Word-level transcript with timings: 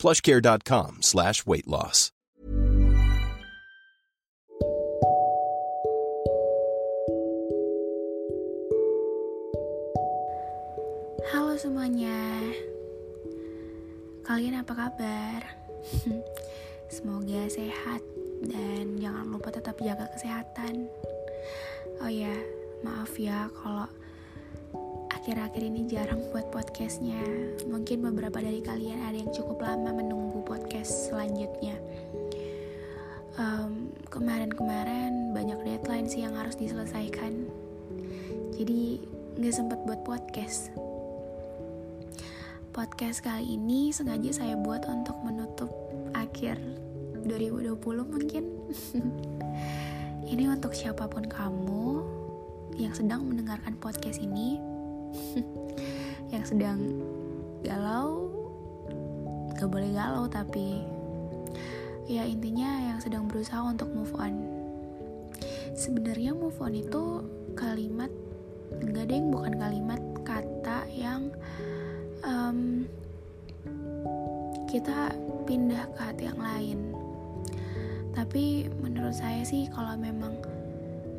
plushcare.com 0.00 1.04
slash 1.04 1.44
weight 1.44 1.68
loss. 1.68 2.08
Halo 11.30 11.54
semuanya 11.60 12.16
Kalian 14.24 14.64
apa 14.64 14.72
kabar? 14.72 15.40
Semoga 16.88 17.44
sehat 17.52 18.00
dan 18.40 18.96
jangan 18.96 19.28
lupa 19.28 19.52
tetap 19.52 19.76
jaga 19.84 20.08
kesehatan 20.16 20.88
Oh 22.00 22.08
ya, 22.08 22.32
maaf 22.80 23.12
ya 23.20 23.52
kalau 23.52 23.84
akhir-akhir 25.30 25.62
ini 25.62 25.86
jarang 25.86 26.26
buat 26.34 26.50
podcastnya. 26.50 27.22
Mungkin 27.70 28.02
beberapa 28.02 28.42
dari 28.42 28.58
kalian 28.58 28.98
ada 28.98 29.14
yang 29.14 29.30
cukup 29.30 29.62
lama 29.62 29.94
menunggu 29.94 30.42
podcast 30.42 31.06
selanjutnya. 31.06 31.78
Um, 33.38 33.94
Kemarin-kemarin 34.10 35.30
banyak 35.30 35.62
deadline 35.62 36.10
sih 36.10 36.26
yang 36.26 36.34
harus 36.34 36.58
diselesaikan. 36.58 37.46
Jadi 38.58 39.06
nggak 39.38 39.54
sempat 39.54 39.78
buat 39.86 40.02
podcast. 40.02 40.74
Podcast 42.74 43.22
kali 43.22 43.54
ini 43.54 43.94
sengaja 43.94 44.34
saya 44.34 44.58
buat 44.58 44.82
untuk 44.90 45.14
menutup 45.22 45.70
akhir 46.10 46.58
2020 47.22 47.78
mungkin. 48.02 48.50
Ini 50.34 50.50
untuk 50.50 50.74
siapa 50.74 51.06
pun 51.06 51.22
kamu 51.22 52.02
yang 52.82 52.94
sedang 52.94 53.26
mendengarkan 53.26 53.74
podcast 53.82 54.22
ini 54.22 54.69
yang 56.34 56.44
sedang 56.46 56.78
galau 57.60 58.30
gak 59.60 59.68
boleh 59.68 59.92
galau 59.92 60.24
tapi 60.24 60.80
ya 62.10 62.26
intinya 62.26 62.90
yang 62.90 62.98
sedang 62.98 63.30
berusaha 63.30 63.62
untuk 63.62 63.86
move 63.94 64.10
on. 64.18 64.34
Sebenarnya 65.78 66.34
move 66.34 66.58
on 66.58 66.74
itu 66.74 67.22
kalimat 67.54 68.10
enggak 68.82 69.14
deh 69.14 69.22
bukan 69.30 69.54
kalimat 69.58 70.00
kata 70.26 70.90
yang 70.90 71.30
um, 72.26 72.88
kita 74.66 75.14
pindah 75.46 75.86
ke 75.94 76.00
hati 76.02 76.22
yang 76.26 76.40
lain. 76.42 76.78
Tapi 78.10 78.66
menurut 78.82 79.14
saya 79.14 79.46
sih 79.46 79.70
kalau 79.70 79.94
memang 79.94 80.34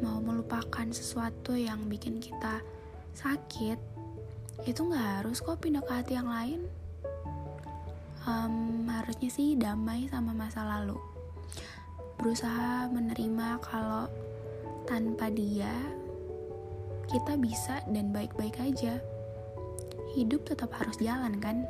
mau 0.03 0.19
melupakan 0.19 0.87
sesuatu 0.91 1.55
yang 1.55 1.87
bikin 1.87 2.19
kita 2.19 2.59
sakit 3.15 3.91
itu 4.61 4.81
nggak 4.85 5.25
harus 5.25 5.41
kok 5.41 5.57
pindah 5.57 5.81
ke 5.81 5.91
hati 5.91 6.13
yang 6.13 6.29
lain. 6.29 6.61
Um, 8.29 8.85
harusnya 8.85 9.29
sih 9.33 9.57
damai 9.57 10.05
sama 10.05 10.37
masa 10.37 10.61
lalu. 10.61 11.01
Berusaha 12.21 12.85
menerima 12.93 13.57
kalau 13.65 14.05
tanpa 14.85 15.33
dia 15.33 15.73
kita 17.09 17.33
bisa 17.41 17.81
dan 17.89 18.13
baik-baik 18.13 18.61
aja. 18.61 19.01
Hidup 20.13 20.45
tetap 20.45 20.69
harus 20.77 20.93
jalan 21.01 21.41
kan? 21.41 21.65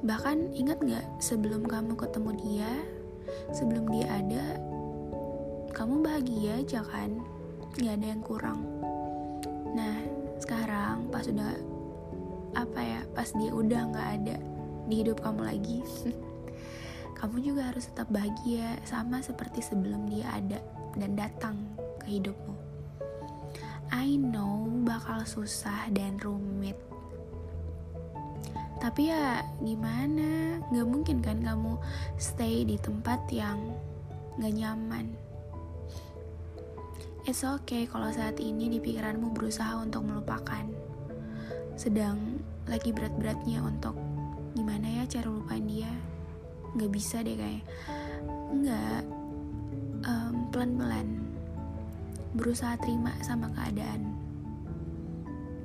Bahkan 0.00 0.56
ingat 0.56 0.80
nggak 0.80 1.06
sebelum 1.20 1.68
kamu 1.68 1.92
ketemu 1.94 2.30
dia 2.40 2.72
sebelum 3.52 3.84
dia 3.92 4.08
ada 4.08 4.56
kamu 5.76 6.00
bahagia 6.00 6.64
aja 6.64 6.80
kan? 6.80 7.20
Nggak 7.76 7.94
ada 8.00 8.06
yang 8.08 8.24
kurang 8.24 8.71
nah 9.72 9.96
sekarang 10.38 11.08
pas 11.08 11.24
udah 11.24 11.52
apa 12.52 12.80
ya 12.80 13.00
pas 13.16 13.28
dia 13.32 13.50
udah 13.52 13.80
nggak 13.88 14.08
ada 14.20 14.36
di 14.90 14.94
hidup 15.00 15.24
kamu 15.24 15.40
lagi 15.48 15.80
kamu 17.22 17.38
juga 17.38 17.70
harus 17.70 17.86
tetap 17.86 18.10
bahagia 18.10 18.82
sama 18.82 19.22
seperti 19.22 19.62
sebelum 19.62 20.10
dia 20.10 20.26
ada 20.34 20.58
dan 20.98 21.14
datang 21.14 21.54
ke 22.02 22.18
hidupmu. 22.18 22.54
I 23.94 24.18
know 24.18 24.66
bakal 24.82 25.22
susah 25.22 25.86
dan 25.94 26.18
rumit. 26.18 26.74
Tapi 28.82 29.14
ya 29.14 29.46
gimana? 29.62 30.58
Gak 30.74 30.88
mungkin 30.90 31.22
kan 31.22 31.38
kamu 31.38 31.78
stay 32.18 32.66
di 32.66 32.74
tempat 32.82 33.22
yang 33.30 33.70
gak 34.42 34.50
nyaman 34.58 35.14
It's 37.22 37.46
okay 37.46 37.86
kalau 37.86 38.10
saat 38.10 38.42
ini 38.42 38.66
di 38.66 38.78
pikiranmu 38.82 39.30
berusaha 39.30 39.78
untuk 39.78 40.02
melupakan. 40.02 40.66
Sedang 41.78 42.42
lagi 42.66 42.90
berat-beratnya 42.90 43.62
untuk 43.62 43.94
Gimana 44.52 44.84
ya 44.84 45.08
cara 45.08 45.32
lupain 45.32 45.64
dia? 45.64 45.88
Gak 46.76 46.92
bisa 46.92 47.24
deh 47.24 47.36
kayak 47.36 47.64
Enggak 48.52 49.02
um, 50.04 50.34
Pelan-pelan. 50.52 51.08
Berusaha 52.36 52.76
terima 52.80 53.16
sama 53.24 53.48
keadaan. 53.56 54.12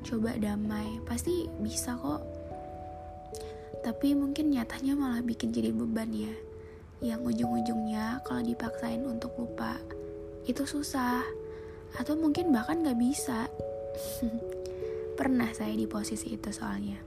Coba 0.07 0.39
damai. 0.39 1.03
Pasti 1.03 1.51
bisa 1.59 1.99
kok. 1.99 2.23
Tapi 3.83 4.15
mungkin 4.15 4.55
nyatanya 4.55 4.95
malah 4.95 5.19
bikin 5.19 5.51
jadi 5.51 5.75
beban 5.75 6.15
ya. 6.15 6.31
Yang 7.03 7.35
ujung-ujungnya 7.35 8.23
kalau 8.23 8.39
dipaksain 8.45 9.03
untuk 9.03 9.35
lupa 9.35 9.75
itu 10.47 10.63
susah 10.63 11.27
atau 11.95 12.19
mungkin 12.19 12.51
bahkan 12.51 12.83
gak 12.83 12.99
bisa. 12.99 13.47
Pernah 15.19 15.49
saya 15.55 15.73
di 15.73 15.87
posisi 15.87 16.35
itu 16.35 16.51
soalnya. 16.51 16.99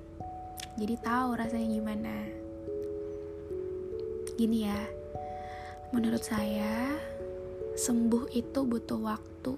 Jadi 0.81 0.95
tahu 0.97 1.37
rasanya 1.37 1.69
gimana. 1.69 2.17
Gini 4.41 4.65
ya 4.65 4.81
menurut 5.93 6.23
saya 6.25 6.97
sembuh 7.77 8.31
itu 8.33 8.61
butuh 8.65 9.01
waktu 9.03 9.53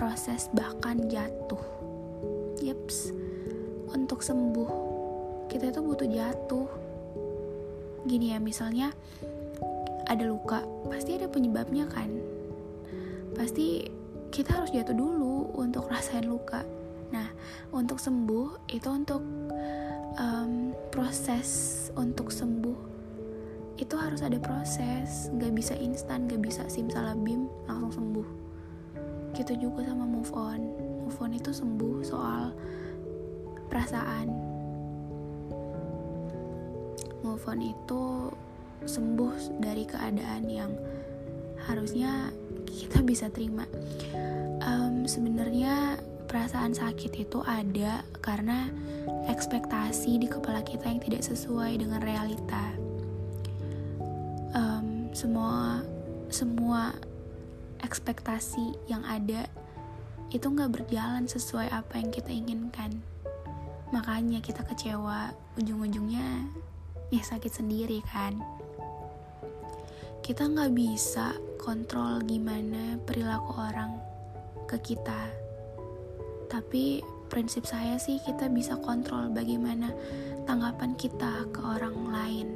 proses 0.00 0.48
bahkan 0.56 1.10
jatuh. 1.10 1.60
Yeps 2.64 3.12
untuk 3.92 4.24
sembuh 4.24 4.70
kita 5.52 5.74
itu 5.74 5.80
butuh 5.82 6.08
jatuh. 6.08 6.68
Gini 8.06 8.32
ya 8.32 8.38
misalnya 8.38 8.94
ada 10.08 10.24
luka 10.24 10.64
pasti 10.88 11.18
ada 11.18 11.28
penyebabnya 11.28 11.84
kan. 11.90 12.08
Pasti 13.36 13.97
kita 14.28 14.60
harus 14.60 14.70
jatuh 14.72 14.96
dulu 14.96 15.52
untuk 15.56 15.88
rasain 15.88 16.28
luka. 16.28 16.64
Nah 17.08 17.28
untuk 17.72 17.96
sembuh 17.96 18.68
itu 18.68 18.88
untuk 18.88 19.22
um, 20.20 20.76
proses 20.92 21.48
untuk 21.96 22.28
sembuh. 22.28 22.78
Itu 23.78 23.94
harus 23.96 24.20
ada 24.20 24.36
proses. 24.36 25.32
Nggak 25.32 25.52
bisa 25.54 25.74
instan 25.78 26.28
nggak 26.28 26.42
bisa 26.42 26.62
simsalabim 26.68 27.48
langsung 27.64 27.92
sembuh. 27.92 28.28
Gitu 29.36 29.52
juga 29.70 29.86
sama 29.86 30.04
move 30.04 30.32
on. 30.34 30.60
Move 31.08 31.18
on 31.24 31.32
itu 31.32 31.50
sembuh 31.54 31.96
soal 32.04 32.52
perasaan. 33.72 34.28
Move 37.24 37.44
on 37.48 37.60
itu 37.62 38.02
sembuh 38.86 39.58
dari 39.58 39.82
keadaan 39.82 40.46
yang 40.46 40.70
harusnya 41.66 42.30
kita 42.68 43.02
bisa 43.02 43.26
terima. 43.32 43.66
Um, 44.62 45.08
Sebenarnya 45.08 45.96
perasaan 46.28 46.76
sakit 46.76 47.24
itu 47.24 47.40
ada 47.40 48.04
karena 48.20 48.68
ekspektasi 49.24 50.20
di 50.20 50.28
kepala 50.28 50.60
kita 50.60 50.84
yang 50.84 51.00
tidak 51.00 51.24
sesuai 51.24 51.80
dengan 51.80 52.04
realita. 52.04 52.76
Um, 54.52 55.08
semua 55.16 55.80
semua 56.28 56.92
ekspektasi 57.80 58.76
yang 58.92 59.00
ada 59.08 59.48
itu 60.28 60.44
nggak 60.44 60.76
berjalan 60.76 61.24
sesuai 61.24 61.72
apa 61.72 61.96
yang 61.96 62.12
kita 62.12 62.28
inginkan. 62.28 63.00
Makanya 63.88 64.44
kita 64.44 64.60
kecewa, 64.68 65.32
ujung-ujungnya 65.56 66.44
ya 67.08 67.24
sakit 67.24 67.48
sendiri 67.48 68.04
kan 68.04 68.36
kita 70.28 70.44
nggak 70.44 70.76
bisa 70.76 71.32
kontrol 71.56 72.20
gimana 72.20 73.00
perilaku 73.00 73.56
orang 73.56 73.96
ke 74.68 74.76
kita. 74.92 75.32
Tapi 76.52 77.00
prinsip 77.32 77.64
saya 77.64 77.96
sih 77.96 78.20
kita 78.20 78.52
bisa 78.52 78.76
kontrol 78.76 79.32
bagaimana 79.32 79.88
tanggapan 80.44 80.92
kita 81.00 81.48
ke 81.48 81.64
orang 81.64 82.12
lain. 82.12 82.48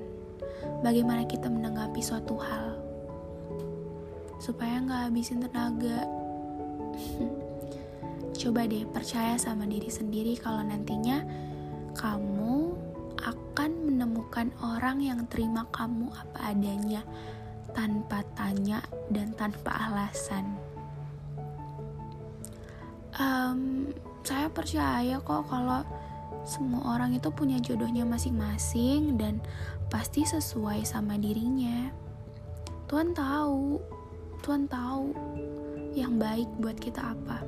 Bagaimana 0.84 1.24
kita 1.24 1.48
menanggapi 1.48 1.96
suatu 2.04 2.36
hal. 2.44 2.76
Supaya 4.36 4.76
nggak 4.84 5.08
habisin 5.08 5.40
tenaga. 5.40 6.04
Coba 8.36 8.69
deh 8.69 8.84
percaya 8.84 9.40
sama 9.40 9.64
diri 9.64 9.88
sendiri 9.88 10.36
kalau 10.36 10.60
nantinya 10.60 11.24
kamu 11.96 12.76
akan 13.16 13.70
menemukan 13.88 14.52
orang 14.60 15.00
yang 15.00 15.24
terima 15.32 15.64
kamu 15.72 16.12
apa 16.12 16.52
adanya 16.52 17.00
tanpa 17.72 18.24
tanya 18.36 18.80
dan 19.08 19.32
tanpa 19.36 19.72
alasan. 19.90 20.56
Um, 23.16 23.92
saya 24.24 24.48
percaya 24.48 25.20
kok 25.20 25.50
kalau 25.50 25.84
semua 26.42 26.96
orang 26.98 27.14
itu 27.14 27.28
punya 27.30 27.60
jodohnya 27.62 28.02
masing-masing 28.02 29.14
dan 29.20 29.38
pasti 29.92 30.24
sesuai 30.24 30.82
sama 30.82 31.20
dirinya. 31.20 31.92
Tuhan 32.88 33.14
tahu, 33.14 33.78
Tuhan 34.42 34.66
tahu 34.66 35.12
yang 35.92 36.16
baik 36.16 36.48
buat 36.58 36.76
kita 36.76 37.14
apa. 37.14 37.44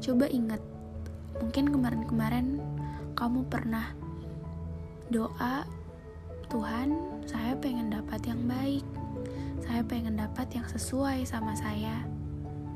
Coba 0.00 0.28
ingat, 0.28 0.60
mungkin 1.40 1.72
kemarin-kemarin 1.72 2.60
kamu 3.16 3.44
pernah 3.48 3.92
doa, 5.10 5.66
Tuhan, 6.48 6.94
saya 7.26 7.58
pengen 7.58 7.90
dapat 7.90 8.22
yang 8.24 8.40
baik. 8.46 8.99
Saya 9.70 9.86
pengen 9.86 10.18
dapat 10.18 10.50
yang 10.50 10.66
sesuai 10.66 11.22
sama 11.30 11.54
saya. 11.54 12.02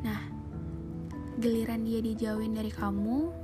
Nah, 0.07 0.31
giliran 1.43 1.83
dia 1.83 1.99
dijauhin 1.99 2.55
dari 2.55 2.71
kamu, 2.71 3.35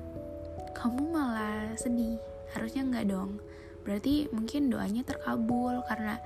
kamu 0.71 1.03
malah 1.11 1.75
sedih. 1.75 2.15
Harusnya 2.55 2.87
enggak 2.87 3.11
dong. 3.11 3.43
Berarti 3.83 4.31
mungkin 4.31 4.71
doanya 4.71 5.03
terkabul 5.03 5.83
karena 5.91 6.23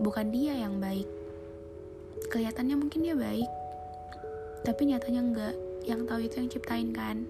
bukan 0.00 0.32
dia 0.32 0.56
yang 0.56 0.80
baik. 0.80 1.04
Kelihatannya 2.32 2.80
mungkin 2.80 3.04
dia 3.04 3.12
baik, 3.12 3.50
tapi 4.64 4.88
nyatanya 4.88 5.20
enggak 5.20 5.54
yang 5.84 6.08
tahu 6.08 6.24
itu 6.24 6.40
yang 6.40 6.48
ciptain 6.48 6.96
kan 6.96 7.28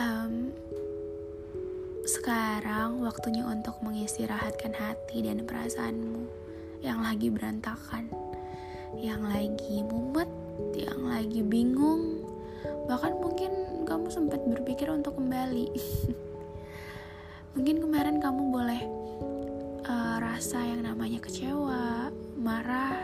um, 0.00 0.32
sekarang 2.20 3.00
waktunya 3.00 3.40
untuk 3.48 3.80
mengistirahatkan 3.80 4.76
hati 4.76 5.24
dan 5.24 5.40
perasaanmu. 5.48 6.28
Yang 6.84 6.98
lagi 7.00 7.28
berantakan 7.32 8.12
yang 9.00 9.24
lagi 9.24 9.80
mumet 9.80 10.28
yang 10.76 11.00
lagi 11.00 11.40
bingung. 11.40 12.20
Bahkan 12.60 13.24
mungkin 13.24 13.52
kamu 13.88 14.12
sempat 14.12 14.44
berpikir 14.44 14.92
untuk 14.92 15.16
kembali. 15.16 15.72
Mungkin 17.56 17.80
kemarin 17.88 18.20
kamu 18.20 18.42
boleh 18.52 18.82
uh, 19.88 20.20
rasa 20.20 20.60
yang 20.60 20.84
namanya 20.84 21.24
kecewa 21.24 22.12
marah 22.36 23.00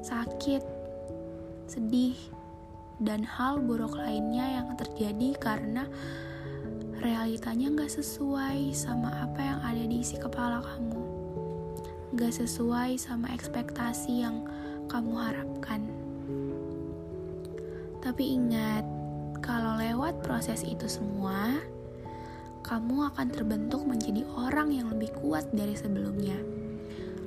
sakit 0.00 0.64
sedih, 1.68 2.16
dan 2.96 3.28
hal 3.28 3.60
buruk 3.60 3.92
lainnya 3.92 4.56
yang 4.56 4.72
terjadi 4.80 5.36
karena 5.36 5.84
realitanya 7.02 7.66
nggak 7.74 7.98
sesuai 7.98 8.70
sama 8.70 9.10
apa 9.26 9.42
yang 9.42 9.58
ada 9.66 9.82
di 9.82 10.06
isi 10.06 10.14
kepala 10.14 10.62
kamu. 10.62 11.02
Nggak 12.14 12.32
sesuai 12.38 12.94
sama 12.94 13.26
ekspektasi 13.34 14.22
yang 14.22 14.46
kamu 14.86 15.10
harapkan. 15.18 15.82
Tapi 17.98 18.38
ingat, 18.38 18.86
kalau 19.42 19.82
lewat 19.82 20.22
proses 20.22 20.62
itu 20.62 20.86
semua, 20.86 21.58
kamu 22.62 23.10
akan 23.10 23.28
terbentuk 23.34 23.82
menjadi 23.82 24.22
orang 24.38 24.70
yang 24.70 24.86
lebih 24.94 25.10
kuat 25.18 25.50
dari 25.50 25.74
sebelumnya. 25.74 26.38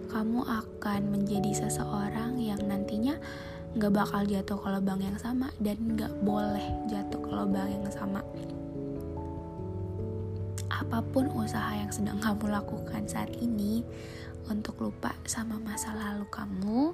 Kamu 0.07 0.39
akan 0.47 1.11
menjadi 1.11 1.67
seseorang 1.67 2.39
yang 2.39 2.63
nantinya 2.63 3.19
nggak 3.75 3.91
bakal 3.91 4.23
jatuh 4.23 4.55
ke 4.55 4.67
lubang 4.71 5.03
yang 5.03 5.19
sama 5.19 5.51
dan 5.59 5.75
nggak 5.99 6.23
boleh 6.23 6.63
jatuh 6.87 7.19
ke 7.19 7.31
lubang 7.35 7.67
yang 7.67 7.83
sama 7.91 8.23
apa 10.85 11.01
pun 11.01 11.33
usaha 11.33 11.73
yang 11.73 11.89
sedang 11.89 12.21
kamu 12.21 12.53
lakukan 12.53 13.09
saat 13.09 13.33
ini 13.41 13.81
untuk 14.45 14.77
lupa 14.77 15.17
sama 15.25 15.57
masa 15.57 15.97
lalu 15.97 16.29
kamu 16.29 16.93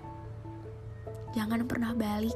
jangan 1.35 1.67
pernah 1.67 1.91
balik 1.91 2.35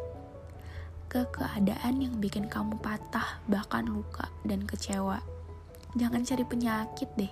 ke 1.16 1.24
keadaan 1.32 2.04
yang 2.04 2.20
bikin 2.20 2.52
kamu 2.52 2.76
patah 2.84 3.40
bahkan 3.48 3.88
luka 3.88 4.28
dan 4.44 4.68
kecewa. 4.68 5.24
Jangan 5.96 6.28
cari 6.28 6.44
penyakit 6.44 7.08
deh. 7.16 7.32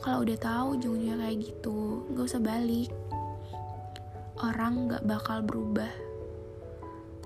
Kalau 0.00 0.24
udah 0.24 0.38
tahu 0.40 0.80
ujungnya 0.80 1.20
kayak 1.20 1.36
gitu 1.44 2.08
nggak 2.08 2.24
usah 2.24 2.40
balik. 2.40 2.88
Orang 4.40 4.88
nggak 4.88 5.04
bakal 5.04 5.44
berubah 5.44 5.92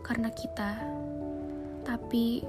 karena 0.02 0.34
kita. 0.34 0.82
Tapi 1.86 2.42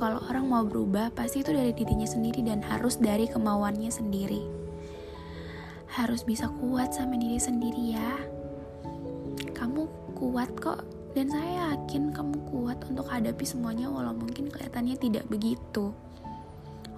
kalau 0.00 0.16
orang 0.32 0.48
mau 0.48 0.64
berubah, 0.64 1.12
pasti 1.12 1.44
itu 1.44 1.52
dari 1.52 1.76
dirinya 1.76 2.08
sendiri 2.08 2.40
dan 2.40 2.64
harus 2.64 2.96
dari 2.96 3.28
kemauannya 3.28 3.92
sendiri. 3.92 4.40
Harus 5.92 6.24
bisa 6.24 6.48
kuat 6.48 6.96
sama 6.96 7.20
diri 7.20 7.36
sendiri 7.36 7.92
ya. 7.92 8.16
Kamu 9.52 9.84
kuat 10.16 10.56
kok 10.56 10.80
dan 11.12 11.28
saya 11.28 11.76
yakin 11.76 12.16
kamu 12.16 12.32
kuat 12.48 12.80
untuk 12.88 13.12
hadapi 13.12 13.44
semuanya 13.44 13.92
walau 13.92 14.16
mungkin 14.16 14.48
kelihatannya 14.48 14.96
tidak 14.96 15.28
begitu. 15.28 15.92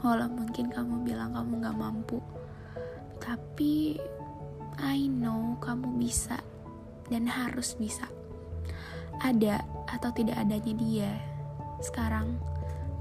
Walau 0.07 0.31
mungkin 0.31 0.71
kamu 0.71 1.03
bilang 1.03 1.35
kamu 1.35 1.59
gak 1.59 1.75
mampu. 1.75 2.23
Tapi 3.19 3.99
I 4.79 5.11
know 5.11 5.59
kamu 5.59 5.99
bisa 5.99 6.39
dan 7.11 7.27
harus 7.27 7.75
bisa 7.75 8.07
ada 9.27 9.59
atau 9.91 10.15
tidak 10.15 10.39
adanya 10.39 10.75
dia. 10.79 11.13
Sekarang 11.83 12.52